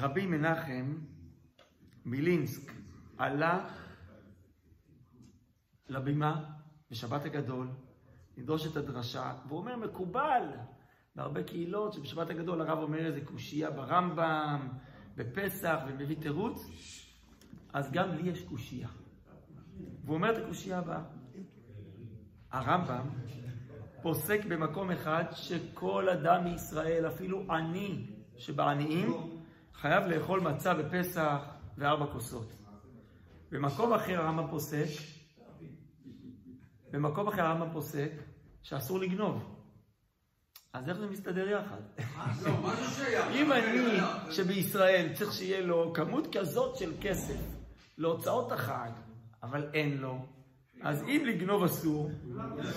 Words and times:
רבי 0.00 0.26
מנחם 0.26 0.98
מילינסק 2.04 2.72
עלה 3.18 3.68
לבימה 5.88 6.44
בשבת 6.90 7.24
הגדול, 7.24 7.68
לדרוש 8.36 8.66
את 8.66 8.76
הדרשה, 8.76 9.32
והוא 9.48 9.58
אומר, 9.58 9.76
מקובל 9.76 10.42
בהרבה 11.14 11.42
קהילות 11.42 11.92
שבשבת 11.92 12.30
הגדול 12.30 12.60
הרב 12.60 12.78
אומר 12.78 13.06
איזה 13.06 13.20
קושייה 13.24 13.70
ברמב"ם, 13.70 14.68
בפסח, 15.16 15.78
ומביא 15.88 16.16
תירוץ, 16.20 16.66
אז 17.72 17.92
גם 17.92 18.14
לי 18.14 18.30
יש 18.30 18.42
קושייה. 18.42 18.88
והוא 20.04 20.14
אומר 20.14 20.30
את 20.30 20.44
הקושייה 20.44 20.78
הבאה. 20.78 21.02
הרמב"ם 22.50 23.08
פוסק 24.02 24.44
במקום 24.48 24.90
אחד 24.90 25.24
שכל 25.32 26.08
אדם 26.08 26.44
מישראל, 26.44 27.08
אפילו 27.08 27.52
עני 27.52 28.06
שבעניים, 28.36 29.38
חייב 29.80 30.06
לאכול 30.06 30.40
מצה 30.40 30.74
בפסח 30.74 31.38
וארבע 31.78 32.06
כוסות. 32.12 32.52
במקום 33.50 33.92
אחר 33.92 34.20
הרמב"ם 34.20 34.50
פוסק, 34.50 34.86
במקום 36.90 37.28
אחר 37.28 37.42
הרמב"ם 37.42 37.72
פוסק 37.72 38.10
שאסור 38.62 38.98
לגנוב. 38.98 39.54
אז 40.72 40.88
איך 40.88 40.98
זה 40.98 41.06
מסתדר 41.06 41.48
יחד? 41.48 41.80
אם 43.32 43.52
אני, 43.52 44.00
שבישראל 44.30 45.12
צריך 45.14 45.32
שיהיה 45.32 45.60
לו 45.60 45.92
כמות 45.94 46.36
כזאת 46.36 46.76
של 46.76 46.92
כסף 47.00 47.40
להוצאות 47.98 48.52
החג, 48.52 48.90
אבל 49.42 49.70
אין 49.74 49.98
לו, 49.98 50.26
אז 50.82 51.02
אם 51.02 51.22
לגנוב 51.26 51.64
אסור, 51.64 52.10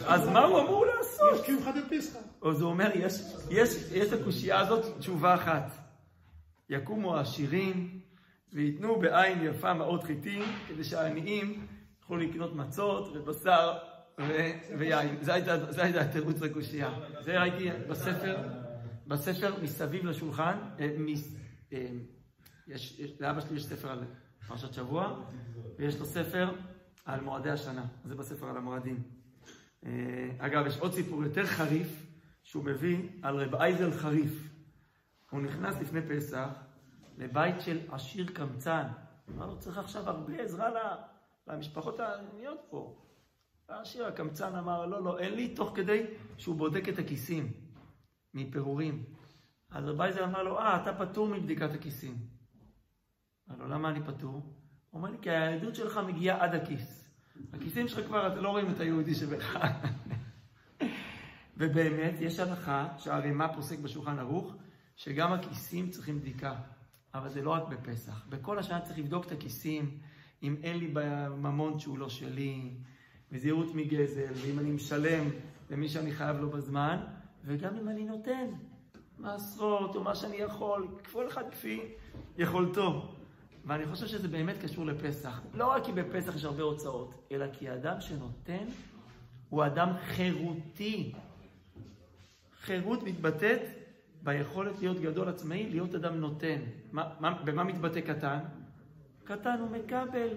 אז 0.08 0.28
מה 0.28 0.44
הוא 0.44 0.62
אמור 0.62 0.86
לעשות? 0.86 1.34
יש 1.34 1.48
קמחא 1.48 1.72
דפסחא. 1.72 2.20
אז 2.50 2.62
הוא 2.62 2.70
אומר, 2.70 2.90
יש, 2.96 3.14
יש, 3.50 3.70
יש 3.92 4.14
לקושייה 4.14 4.60
הזאת 4.60 4.98
תשובה 5.00 5.36
אחת. 5.36 5.81
יקומו 6.70 7.18
העשירים 7.18 8.00
וייתנו 8.54 9.00
בעין 9.00 9.44
יפה 9.44 9.74
מעות 9.74 10.04
חיטים, 10.04 10.44
כדי 10.68 10.84
שהעניים 10.84 11.68
יוכלו 12.02 12.18
לקנות 12.18 12.56
מצות 12.56 13.16
ובשר 13.16 13.78
ויין. 14.78 15.18
זה 15.22 15.84
הייתה 15.84 16.02
התירוץ 16.02 16.42
לקושייה. 16.42 16.94
זה 17.20 17.40
ראיתי 17.40 17.70
בספר, 17.90 18.38
בספר 19.08 19.64
מסביב 19.64 20.06
לשולחן, 20.06 20.58
אה, 20.80 20.90
אה, 21.74 21.88
לאבא 23.20 23.42
שלי 23.42 23.58
יש 23.58 23.66
ספר 23.66 23.92
על 23.92 24.04
פרשת 24.48 24.74
שבוע, 24.74 25.24
ויש 25.80 26.00
לו 26.00 26.06
ספר 26.06 26.52
על 27.06 27.22
מועדי 27.22 27.50
השנה. 27.50 27.86
זה 28.06 28.16
בספר 28.16 28.50
על 28.50 28.58
המועדים. 28.58 29.04
אה, 29.86 29.92
אגב, 30.38 30.68
יש 30.68 30.78
עוד 30.78 30.94
סיפור 30.94 31.24
יותר 31.24 31.46
חריף, 31.46 32.06
שהוא 32.44 32.64
מביא 32.64 32.98
על 33.22 33.36
רב 33.36 33.56
אייזל 33.56 33.92
חריף. 33.92 34.52
הוא 35.32 35.42
נכנס 35.42 35.76
לפני 35.82 36.02
פסח 36.10 36.50
לבית 37.18 37.62
של 37.62 37.80
עשיר 37.92 38.28
קמצן. 38.34 38.88
אמר 39.30 39.46
לו, 39.46 39.60
צריך 39.60 39.78
עכשיו 39.78 40.10
הרבה 40.10 40.42
עזרה 40.42 40.70
למשפחות 41.48 42.00
העניות 42.00 42.60
פה. 42.70 43.02
העשיר 43.70 44.06
הקמצן 44.06 44.56
אמר, 44.56 44.86
לא, 44.86 45.04
לא, 45.04 45.20
אין 45.20 45.34
לי, 45.34 45.56
תוך 45.56 45.72
כדי 45.76 46.06
שהוא 46.38 46.56
בודק 46.56 46.90
את 46.90 47.00
הכיסים 47.00 47.52
מפירורים. 48.34 49.04
אז 49.72 49.86
רב 49.86 50.02
אייזל 50.02 50.24
אמר 50.24 50.44
לו, 50.44 50.60
אה, 50.60 50.82
אתה 50.82 51.06
פטור 51.06 51.28
מבדיקת 51.28 51.74
הכיסים. 51.74 52.18
אמר 53.50 53.58
לו, 53.58 53.68
למה 53.68 53.90
אני 53.90 54.04
פטור? 54.04 54.34
הוא 54.34 54.44
אומר 54.94 55.10
לי, 55.10 55.18
כי 55.22 55.30
היהדות 55.30 55.76
שלך 55.76 56.00
מגיעה 56.08 56.44
עד 56.44 56.56
הכיס. 56.56 57.10
הכיסים 57.54 57.88
שלך 57.88 58.06
כבר, 58.06 58.28
אתה 58.28 58.42
לא 58.42 58.50
רואים 58.50 58.72
את 58.72 58.80
היהודי 58.80 59.16
שבך. 59.16 59.58
ובאמת, 61.58 62.14
יש 62.20 62.40
הלכה 62.40 62.88
שהרימה 62.98 63.54
פוסק 63.54 63.80
בשולחן 63.80 64.20
ערוך, 64.20 64.56
שגם 65.04 65.34
הכיסים 65.34 65.90
צריכים 65.90 66.20
בדיקה. 66.20 66.56
אבל 67.14 67.30
זה 67.30 67.42
לא 67.42 67.50
רק 67.50 67.64
בפסח. 67.68 68.26
בכל 68.30 68.60
השנה 68.60 68.82
צריך 68.82 69.00
לבדוק 69.00 69.26
את 69.26 69.32
הכיסים, 69.32 69.98
אם 70.44 70.56
אין 70.64 70.78
לי 70.78 70.94
ממון 71.38 71.80
שהוא 71.80 71.98
לא 71.98 72.10
שלי, 72.10 72.72
וזהירות 73.32 73.76
מגזל, 73.76 74.32
ואם 74.34 74.60
אני 74.60 74.72
משלם 74.72 75.30
למי 75.70 75.90
שאני 75.90 76.12
חייב 76.12 76.38
לו 76.38 76.50
בזמן, 76.50 76.98
וגם 77.46 77.78
אם 77.78 77.90
אני 77.90 78.04
נותן 78.04 78.46
מעשרות 79.18 79.96
או 79.96 80.04
מה 80.04 80.16
שאני 80.16 80.36
יכול, 80.36 80.88
כל 81.12 81.28
אחד 81.28 81.44
כפי 81.52 81.82
יכולתו. 82.38 83.16
ואני 83.66 83.86
חושב 83.86 84.08
שזה 84.08 84.28
באמת 84.28 84.56
קשור 84.62 84.86
לפסח. 84.86 85.42
לא 85.54 85.68
רק 85.68 85.86
כי 85.86 85.92
בפסח 85.92 86.36
יש 86.36 86.46
הרבה 86.46 86.64
הוצאות, 86.64 87.28
אלא 87.32 87.46
כי 87.54 87.70
האדם 87.70 88.02
שנותן 88.02 88.66
הוא 89.50 89.66
אדם 89.66 89.90
חירותי. 90.06 91.14
חירות 92.62 93.04
מתבטאת 93.04 93.81
ביכולת 94.24 94.80
להיות 94.80 95.00
גדול 95.00 95.30
עצמאי, 95.30 95.70
להיות 95.70 95.96
אדם 95.96 96.16
נותן. 96.16 96.60
מה, 96.92 97.10
מה, 97.20 97.42
במה 97.44 97.64
מתבטא 97.64 98.02
קטן? 98.02 98.40
קטן 99.24 99.56
הוא 99.60 99.70
מקבל, 99.70 100.28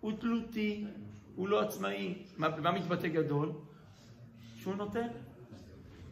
הוא 0.00 0.12
תלותי, 0.20 0.86
הוא 1.34 1.48
לא 1.48 1.60
עצמאי. 1.60 2.14
מה, 2.36 2.48
במה 2.48 2.72
מתבטא 2.72 3.08
גדול? 3.08 3.52
שהוא 4.56 4.74
נותן. 4.74 5.08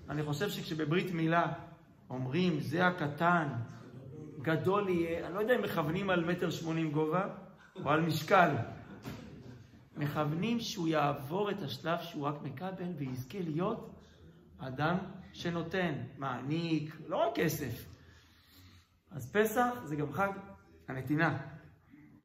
אני 0.09 0.23
חושב 0.23 0.51
שכשבברית 0.51 1.15
מילה 1.15 1.53
אומרים, 2.11 2.61
זה 2.61 2.87
הקטן, 2.87 3.49
גדול 4.43 4.89
יהיה, 4.89 5.27
אני 5.27 5.35
לא 5.35 5.41
יודע 5.41 5.57
אם 5.57 5.63
מכוונים 5.63 6.11
על 6.11 6.25
מטר 6.25 6.51
שמונים 6.51 6.91
גובה 6.91 7.29
או 7.85 7.91
על 7.91 8.01
משקל. 8.01 8.51
מכוונים 9.97 10.61
שהוא 10.61 10.89
יעבור 10.89 11.51
את 11.51 11.63
השלב 11.63 11.99
שהוא 12.03 12.27
רק 12.27 12.43
מקבל 12.43 12.93
ויזכה 12.99 13.39
להיות 13.41 13.91
אדם 14.67 14.99
שנותן, 15.33 15.95
מעניק, 16.19 16.97
לא 17.07 17.17
רק 17.17 17.35
כסף. 17.35 17.87
אז 19.11 19.33
פסח 19.33 19.75
זה 19.85 19.97
גם 19.97 20.13
חג 20.13 20.31
הנתינה. 20.89 21.39